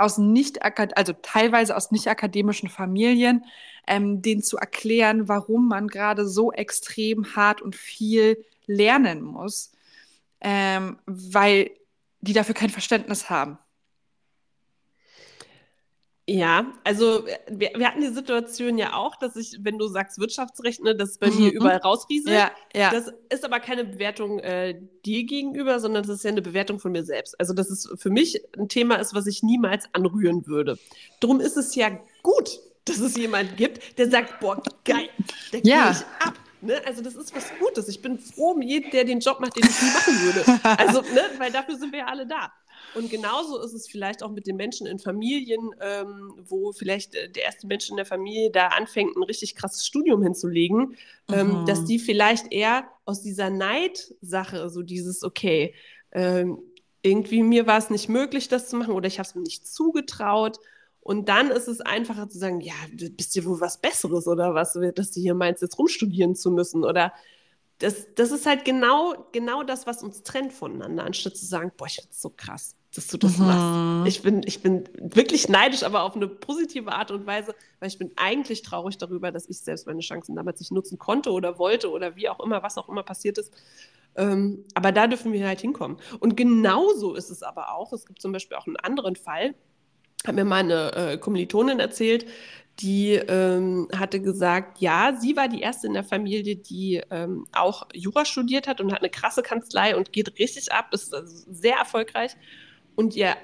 [0.01, 3.45] aus nicht, also teilweise aus nicht akademischen Familien,
[3.87, 9.73] ähm, denen zu erklären, warum man gerade so extrem hart und viel lernen muss,
[10.41, 11.71] ähm, weil
[12.21, 13.59] die dafür kein Verständnis haben.
[16.31, 20.81] Ja, also wir, wir hatten die Situation ja auch, dass ich, wenn du sagst Wirtschaftsrecht,
[20.81, 21.39] ne, das bei mhm.
[21.41, 22.37] mir überall rausrieselt.
[22.37, 22.93] Ja, ja.
[22.93, 26.93] Das ist aber keine Bewertung äh, dir gegenüber, sondern das ist ja eine Bewertung von
[26.93, 27.39] mir selbst.
[27.41, 30.79] Also dass es für mich ein Thema ist, was ich niemals anrühren würde.
[31.19, 31.91] Drum ist es ja
[32.23, 35.09] gut, dass es jemand gibt, der sagt, boah, geil,
[35.51, 35.91] da Ja.
[35.91, 36.35] gehe ich ab.
[36.61, 36.81] Ne?
[36.87, 37.89] Also das ist was Gutes.
[37.89, 40.79] Ich bin froh um jeden, der den Job macht, den ich nie machen würde.
[40.79, 41.23] Also, ne?
[41.39, 42.53] weil dafür sind wir ja alle da.
[42.93, 47.31] Und genauso ist es vielleicht auch mit den Menschen in Familien, ähm, wo vielleicht äh,
[47.31, 50.97] der erste Mensch in der Familie da anfängt, ein richtig krasses Studium hinzulegen,
[51.31, 51.65] ähm, Mhm.
[51.65, 55.75] dass die vielleicht eher aus dieser Neidsache, so dieses, okay,
[56.13, 56.59] ähm,
[57.03, 59.67] irgendwie mir war es nicht möglich, das zu machen oder ich habe es mir nicht
[59.67, 60.59] zugetraut.
[61.01, 64.55] Und dann ist es einfacher zu sagen, ja, du bist dir wohl was Besseres oder
[64.55, 67.13] was, dass du hier meinst, jetzt rumstudieren zu müssen oder
[67.79, 71.87] das, das ist halt genau, genau das, was uns trennt voneinander, anstatt zu sagen, boah,
[71.87, 73.47] ich finde es so krass, dass du das Mhm.
[73.47, 74.17] machst.
[74.17, 77.99] Ich bin, ich bin wirklich neidisch, aber auf eine positive Art und Weise, weil ich
[77.99, 81.91] bin eigentlich traurig darüber, dass ich selbst meine Chancen damals nicht nutzen konnte oder wollte
[81.91, 83.53] oder wie auch immer, was auch immer passiert ist.
[84.17, 85.99] Ähm, aber da dürfen wir halt hinkommen.
[86.19, 89.55] Und genauso ist es aber auch, es gibt zum Beispiel auch einen anderen Fall,
[90.27, 92.27] hat mir meine äh, Kommilitonin erzählt,
[92.81, 97.89] die ähm, hatte gesagt, ja, sie war die erste in der Familie, die ähm, auch
[97.95, 101.77] Jura studiert hat und hat eine krasse Kanzlei und geht richtig ab, ist also sehr
[101.77, 102.37] erfolgreich.
[103.01, 103.35] Und ihr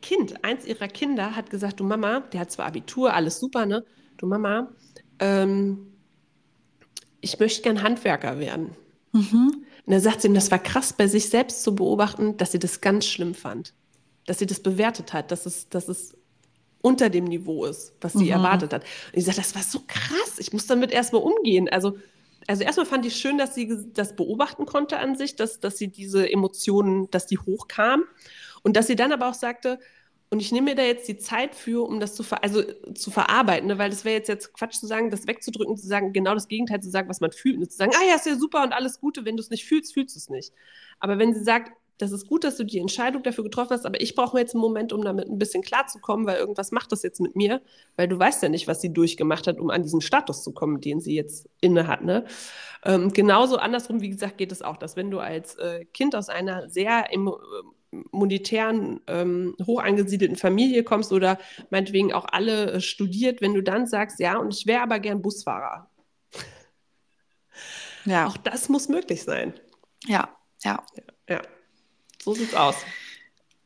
[0.00, 3.84] Kind, eins ihrer Kinder, hat gesagt, du Mama, der hat zwar Abitur, alles super, ne?
[4.16, 4.72] Du Mama,
[5.20, 5.86] ähm,
[7.20, 8.70] ich möchte gern Handwerker werden.
[9.12, 9.64] Mhm.
[9.86, 12.58] Und da sagt sie ihm, das war krass bei sich selbst zu beobachten, dass sie
[12.58, 13.72] das ganz schlimm fand.
[14.26, 16.16] Dass sie das bewertet hat, dass es, dass es
[16.80, 18.30] unter dem Niveau ist, was sie Mhm.
[18.32, 18.82] erwartet hat.
[18.82, 21.68] Und ich sagte, das war so krass, ich muss damit erstmal umgehen.
[21.68, 21.96] Also,
[22.48, 25.86] also erstmal fand ich schön, dass sie das beobachten konnte an sich, dass, dass sie
[25.86, 28.04] diese Emotionen, dass die hochkamen.
[28.62, 29.78] Und dass sie dann aber auch sagte,
[30.32, 32.62] und ich nehme mir da jetzt die Zeit für, um das zu, ver also,
[32.94, 33.76] zu verarbeiten, ne?
[33.76, 36.80] weil das wäre jetzt, jetzt Quatsch zu sagen, das wegzudrücken, zu sagen, genau das Gegenteil
[36.80, 37.58] zu sagen, was man fühlt.
[37.58, 39.66] Und zu sagen, ah ja, ist ja super und alles Gute, wenn du es nicht
[39.66, 40.54] fühlst, fühlst du es nicht.
[41.00, 44.00] Aber wenn sie sagt, das ist gut, dass du die Entscheidung dafür getroffen hast, aber
[44.00, 47.20] ich brauche jetzt einen Moment, um damit ein bisschen klarzukommen, weil irgendwas macht das jetzt
[47.20, 47.60] mit mir,
[47.96, 50.80] weil du weißt ja nicht, was sie durchgemacht hat, um an diesen Status zu kommen,
[50.80, 52.02] den sie jetzt inne hat.
[52.02, 52.24] Ne?
[52.84, 56.30] Ähm, genauso andersrum, wie gesagt, geht es auch, dass wenn du als äh, Kind aus
[56.30, 57.38] einer sehr emo
[58.10, 61.38] monetären, ähm, hoch angesiedelten Familie kommst oder
[61.70, 65.22] meinetwegen auch alle äh, studiert, wenn du dann sagst, ja, und ich wäre aber gern
[65.22, 65.88] Busfahrer.
[68.04, 68.26] Ja.
[68.26, 69.54] Auch das muss möglich sein.
[70.06, 70.28] Ja,
[70.64, 70.82] ja.
[71.28, 71.42] Ja, ja.
[72.22, 72.76] so sieht's aus.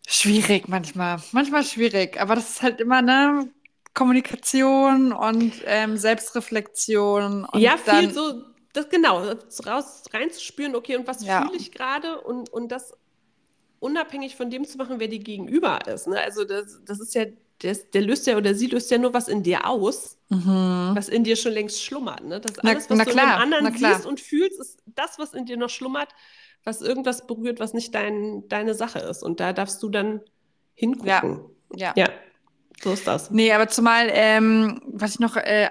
[0.06, 1.22] Schwierig manchmal.
[1.32, 3.50] Manchmal schwierig, aber das ist halt immer eine
[3.94, 7.44] Kommunikation und ähm, Selbstreflexion.
[7.44, 9.22] Und ja, viel so, das genau,
[9.66, 11.42] raus reinzuspüren, okay, und was ja.
[11.42, 12.94] fühle ich gerade und, und das
[13.78, 16.06] unabhängig von dem zu machen, wer dir gegenüber ist.
[16.06, 16.20] Ne?
[16.20, 17.24] Also das, das ist ja,
[17.62, 20.92] der, der, löst ja oder sie löst ja nur was in dir aus, mhm.
[20.94, 22.24] was in dir schon längst schlummert.
[22.24, 22.40] Ne?
[22.40, 25.34] Das alles, was na, du klar, in dem anderen siehst und fühlst, ist das, was
[25.34, 26.08] in dir noch schlummert,
[26.64, 29.22] was irgendwas berührt, was nicht dein, deine Sache ist.
[29.22, 30.20] Und da darfst du dann
[30.74, 31.40] hingucken.
[31.74, 31.92] Ja.
[31.96, 32.06] ja.
[32.06, 32.10] ja.
[32.82, 33.30] So ist das.
[33.30, 35.68] Nee, aber zumal, ähm, was ich noch äh,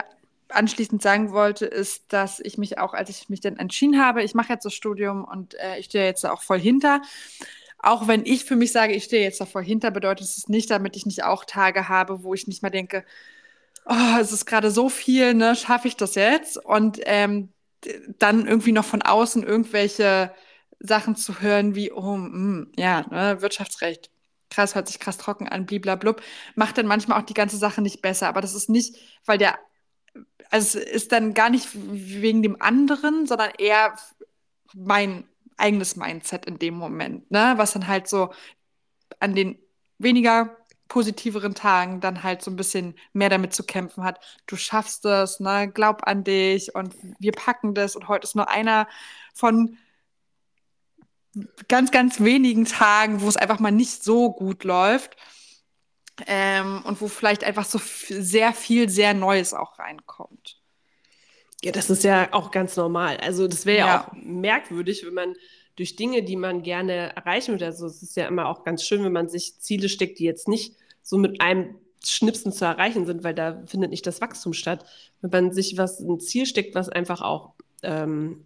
[0.50, 4.34] anschließend sagen wollte, ist, dass ich mich auch, als ich mich dann entschieden habe, ich
[4.34, 7.02] mache jetzt das Studium und äh, ich stehe jetzt da auch voll hinter.
[7.86, 10.72] Auch wenn ich für mich sage, ich stehe jetzt da voll hinter, bedeutet es nicht,
[10.72, 13.06] damit ich nicht auch Tage habe, wo ich nicht mal denke,
[13.86, 16.58] oh, es ist gerade so viel, ne, schaffe ich das jetzt?
[16.58, 17.54] Und ähm,
[18.20, 20.34] dann irgendwie noch von außen irgendwelche
[20.80, 24.10] Sachen zu hören wie, oh, mh, mm, ja, ne, Wirtschaftsrecht,
[24.50, 26.24] krass, hört sich krass trocken an, bliblablub,
[26.56, 28.28] macht dann manchmal auch die ganze Sache nicht besser.
[28.28, 28.96] Aber das ist nicht,
[29.26, 29.60] weil der,
[30.50, 33.96] also es ist dann gar nicht wegen dem anderen, sondern eher
[34.74, 38.32] mein eigenes Mindset in dem Moment, ne, was dann halt so
[39.20, 39.58] an den
[39.98, 44.20] weniger positiveren Tagen dann halt so ein bisschen mehr damit zu kämpfen hat.
[44.46, 45.70] Du schaffst es, ne?
[45.74, 48.88] Glaub an dich und wir packen das und heute ist nur einer
[49.34, 49.78] von
[51.68, 55.16] ganz, ganz wenigen Tagen, wo es einfach mal nicht so gut läuft.
[56.28, 60.62] Ähm, und wo vielleicht einfach so sehr viel, sehr Neues auch reinkommt.
[61.64, 63.18] Ja, das ist ja auch ganz normal.
[63.18, 63.88] Also das wäre ja.
[63.88, 64.08] ja.
[64.08, 65.34] auch merkwürdig, wenn man
[65.76, 69.04] durch Dinge, die man gerne erreichen würde, also es ist ja immer auch ganz schön,
[69.04, 73.24] wenn man sich Ziele steckt, die jetzt nicht so mit einem Schnipsen zu erreichen sind,
[73.24, 74.86] weil da findet nicht das Wachstum statt.
[75.22, 78.46] Wenn man sich was ein Ziel steckt, was einfach auch ähm,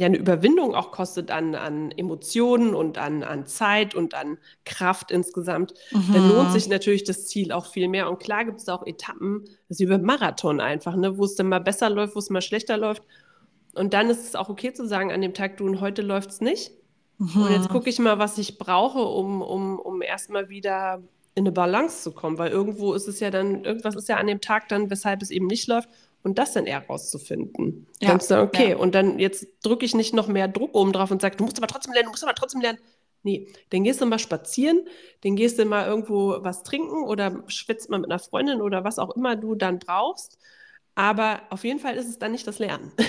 [0.00, 5.10] ja eine Überwindung auch kostet an, an Emotionen und an, an Zeit und an Kraft
[5.10, 6.12] insgesamt, mhm.
[6.12, 8.10] dann lohnt sich natürlich das Ziel auch viel mehr.
[8.10, 11.48] Und klar gibt es auch Etappen, das ist über Marathon einfach, ne, wo es dann
[11.48, 13.02] mal besser läuft, wo es mal schlechter läuft.
[13.74, 16.30] Und dann ist es auch okay zu sagen, an dem Tag, du und heute läuft
[16.30, 16.72] es nicht.
[17.18, 17.42] Mhm.
[17.42, 21.02] Und jetzt gucke ich mal, was ich brauche, um, um, um erstmal wieder
[21.34, 24.26] in eine Balance zu kommen, weil irgendwo ist es ja dann, irgendwas ist ja an
[24.26, 25.88] dem Tag dann, weshalb es eben nicht läuft
[26.22, 27.86] und das dann eher rauszufinden.
[28.00, 28.08] Ja.
[28.08, 28.76] Dann du, okay, ja.
[28.76, 31.58] und dann jetzt drücke ich nicht noch mehr Druck oben drauf und sage, du musst
[31.58, 32.78] aber trotzdem lernen, du musst aber trotzdem lernen.
[33.22, 34.86] Nee, dann gehst du mal spazieren,
[35.22, 38.98] dann gehst du mal irgendwo was trinken oder schwitzt mal mit einer Freundin oder was
[38.98, 40.38] auch immer du dann brauchst.
[40.94, 42.92] Aber auf jeden Fall ist es dann nicht das Lernen.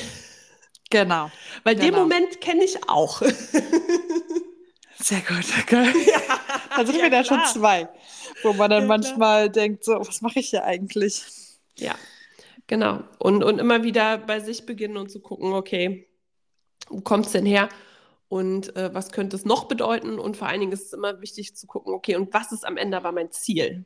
[0.91, 1.32] Genau.
[1.63, 1.88] Weil genau.
[1.88, 3.21] den Moment kenne ich auch.
[5.00, 5.45] Sehr gut.
[5.62, 5.89] Okay.
[6.06, 6.21] Ja,
[6.76, 7.88] da sind ja, wir da schon zwei,
[8.43, 11.24] wo man dann ja, manchmal denkt, so, was mache ich hier eigentlich?
[11.78, 11.95] Ja,
[12.71, 13.03] Genau.
[13.19, 16.07] Und, und immer wieder bei sich beginnen und zu gucken, okay,
[16.88, 17.67] wo kommt es denn her?
[18.29, 20.17] Und äh, was könnte es noch bedeuten?
[20.17, 22.77] Und vor allen Dingen ist es immer wichtig zu gucken, okay, und was ist am
[22.77, 23.86] Ende aber mein Ziel?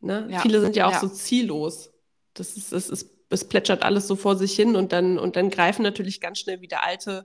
[0.00, 0.28] Ne?
[0.30, 0.40] Ja.
[0.40, 1.00] Viele sind ja auch ja.
[1.00, 1.90] so ziellos.
[2.34, 5.48] Das ist, es, ist, es plätschert alles so vor sich hin und dann, und dann
[5.48, 7.24] greifen natürlich ganz schnell wieder alte,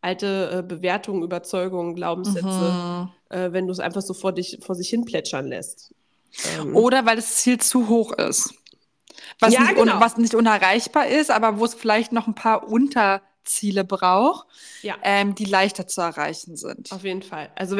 [0.00, 3.10] alte äh, Bewertungen, Überzeugungen, Glaubenssätze, mhm.
[3.28, 5.94] äh, wenn du es einfach so vor, dich, vor sich hin plätschern lässt.
[6.58, 6.74] Ähm.
[6.74, 8.54] Oder weil das Ziel zu hoch ist
[9.40, 10.00] was, ja, nicht, genau.
[10.00, 14.46] was nicht unerreichbar ist, aber wo es vielleicht noch ein paar Unterziele braucht,
[14.82, 14.96] ja.
[15.02, 16.92] ähm, die leichter zu erreichen sind.
[16.92, 17.50] Auf jeden Fall.
[17.56, 17.78] Also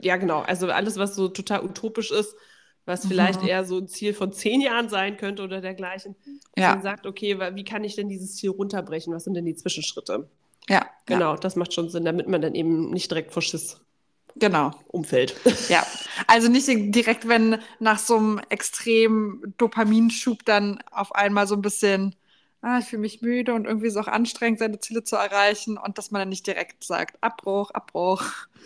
[0.00, 0.40] ja, genau.
[0.40, 2.34] Also alles, was so total utopisch ist,
[2.86, 3.48] was vielleicht mhm.
[3.48, 6.16] eher so ein Ziel von zehn Jahren sein könnte oder dergleichen.
[6.56, 6.74] Ja.
[6.74, 9.14] Man sagt, okay, wie kann ich denn dieses Ziel runterbrechen?
[9.14, 10.28] Was sind denn die Zwischenschritte?
[10.68, 10.86] Ja.
[11.06, 11.40] Genau, ja.
[11.40, 13.80] das macht schon Sinn, damit man dann eben nicht direkt vor Schiss
[14.36, 14.72] genau.
[14.88, 15.34] Umfeld.
[15.68, 15.86] Ja,
[16.26, 22.14] also nicht direkt, wenn nach so einem extremen Dopaminschub dann auf einmal so ein bisschen,
[22.62, 25.98] ah, ich fühle mich müde und irgendwie ist auch anstrengend, seine Ziele zu erreichen und
[25.98, 28.22] dass man dann nicht direkt sagt, Abbruch, Abbruch.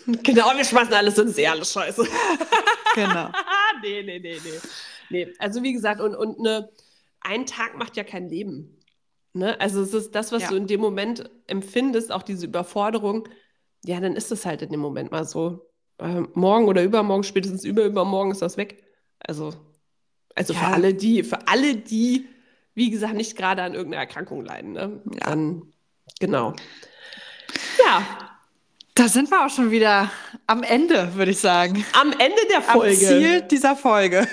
[0.06, 2.06] Genau, wir schmeißen alles ins See, alles scheiße.
[2.94, 3.30] genau.
[3.82, 4.60] nee, nee, nee, nee.
[5.10, 6.68] Nee, also wie gesagt, und, und ne,
[7.20, 8.78] ein Tag macht ja kein Leben.
[9.32, 9.58] Ne?
[9.60, 10.48] Also es ist das, was ja.
[10.48, 13.28] du in dem Moment empfindest, auch diese Überforderung,
[13.84, 15.66] ja, dann ist es halt in dem Moment mal so.
[15.98, 18.84] Äh, morgen oder übermorgen, spätestens übermorgen ist das weg.
[19.18, 19.52] Also,
[20.34, 20.60] also ja.
[20.60, 22.26] für alle, die, für alle, die,
[22.74, 24.72] wie gesagt, nicht gerade an irgendeiner Erkrankung leiden.
[24.72, 25.02] Ne?
[25.12, 25.30] Ja.
[25.30, 25.62] Dann,
[26.20, 26.54] genau.
[27.84, 28.02] Ja.
[28.94, 30.10] Da sind wir auch schon wieder
[30.46, 31.84] am Ende, würde ich sagen.
[31.92, 32.90] Am Ende der Folge.
[32.90, 34.26] Am Ziel dieser Folge.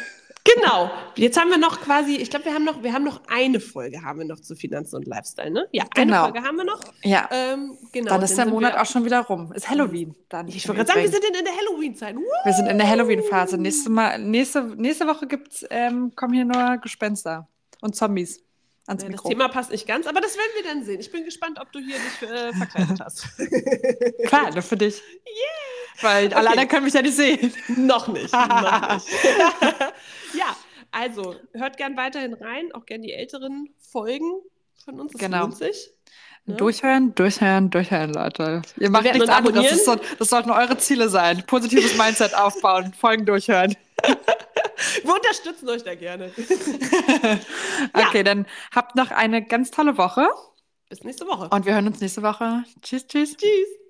[0.45, 0.91] Genau.
[1.15, 4.03] Jetzt haben wir noch quasi, ich glaube, wir haben noch, wir haben noch eine Folge
[4.03, 5.67] haben wir noch zu Finanzen und Lifestyle, ne?
[5.71, 6.23] Ja, eine Genau.
[6.25, 6.81] Folge haben wir noch.
[7.03, 7.27] Ja.
[7.31, 8.11] Ähm, genau.
[8.11, 9.51] Dann ist der Monat auch schon wieder rum.
[9.53, 10.15] Ist Halloween.
[10.29, 12.15] Dann Ich wollte gerade sagen, wir sind in, in der Halloween-Zeit.
[12.43, 13.57] Wir sind in der Halloween-Phase.
[13.57, 17.47] Nächste, Mal, nächste, nächste Woche gibt's, ähm, kommen hier nur Gespenster
[17.81, 18.43] und Zombies
[18.87, 19.29] ans Ja, das Mikro.
[19.29, 20.99] Thema passt nicht ganz, aber das werden wir dann sehen.
[20.99, 23.27] Ich bin gespannt, ob du hier dich äh, verkleidet hast.
[24.27, 25.01] Klar, nur für dich.
[26.01, 26.47] Weil alle Okay.
[26.49, 27.53] anderen können mich ja nicht sehen.
[27.77, 28.33] noch nicht.
[28.33, 29.07] noch nicht.
[30.33, 30.55] ja,
[30.91, 34.41] also hört gern weiterhin rein, auch gern die älteren Folgen
[34.83, 35.13] von uns.
[35.13, 35.41] Das Genau.
[35.41, 35.91] lohnt sich.
[36.47, 36.55] Ne?
[36.55, 38.61] Durchhören, durchhören, durchhören, Leute.
[38.77, 39.69] Ihr macht nichts anderes.
[39.69, 41.43] Das, soll, das sollten eure Ziele sein.
[41.47, 43.75] Positives Mindset aufbauen, Folgen durchhören.
[45.03, 46.31] Wir unterstützen euch da gerne.
[47.93, 50.27] Okay, dann habt noch eine ganz tolle Woche
[50.89, 51.49] Bis nächste Woche.
[51.49, 52.63] und wir hören uns nächste Woche.
[52.81, 53.35] Tschüss, tschüss.
[53.37, 53.84] Tschüss.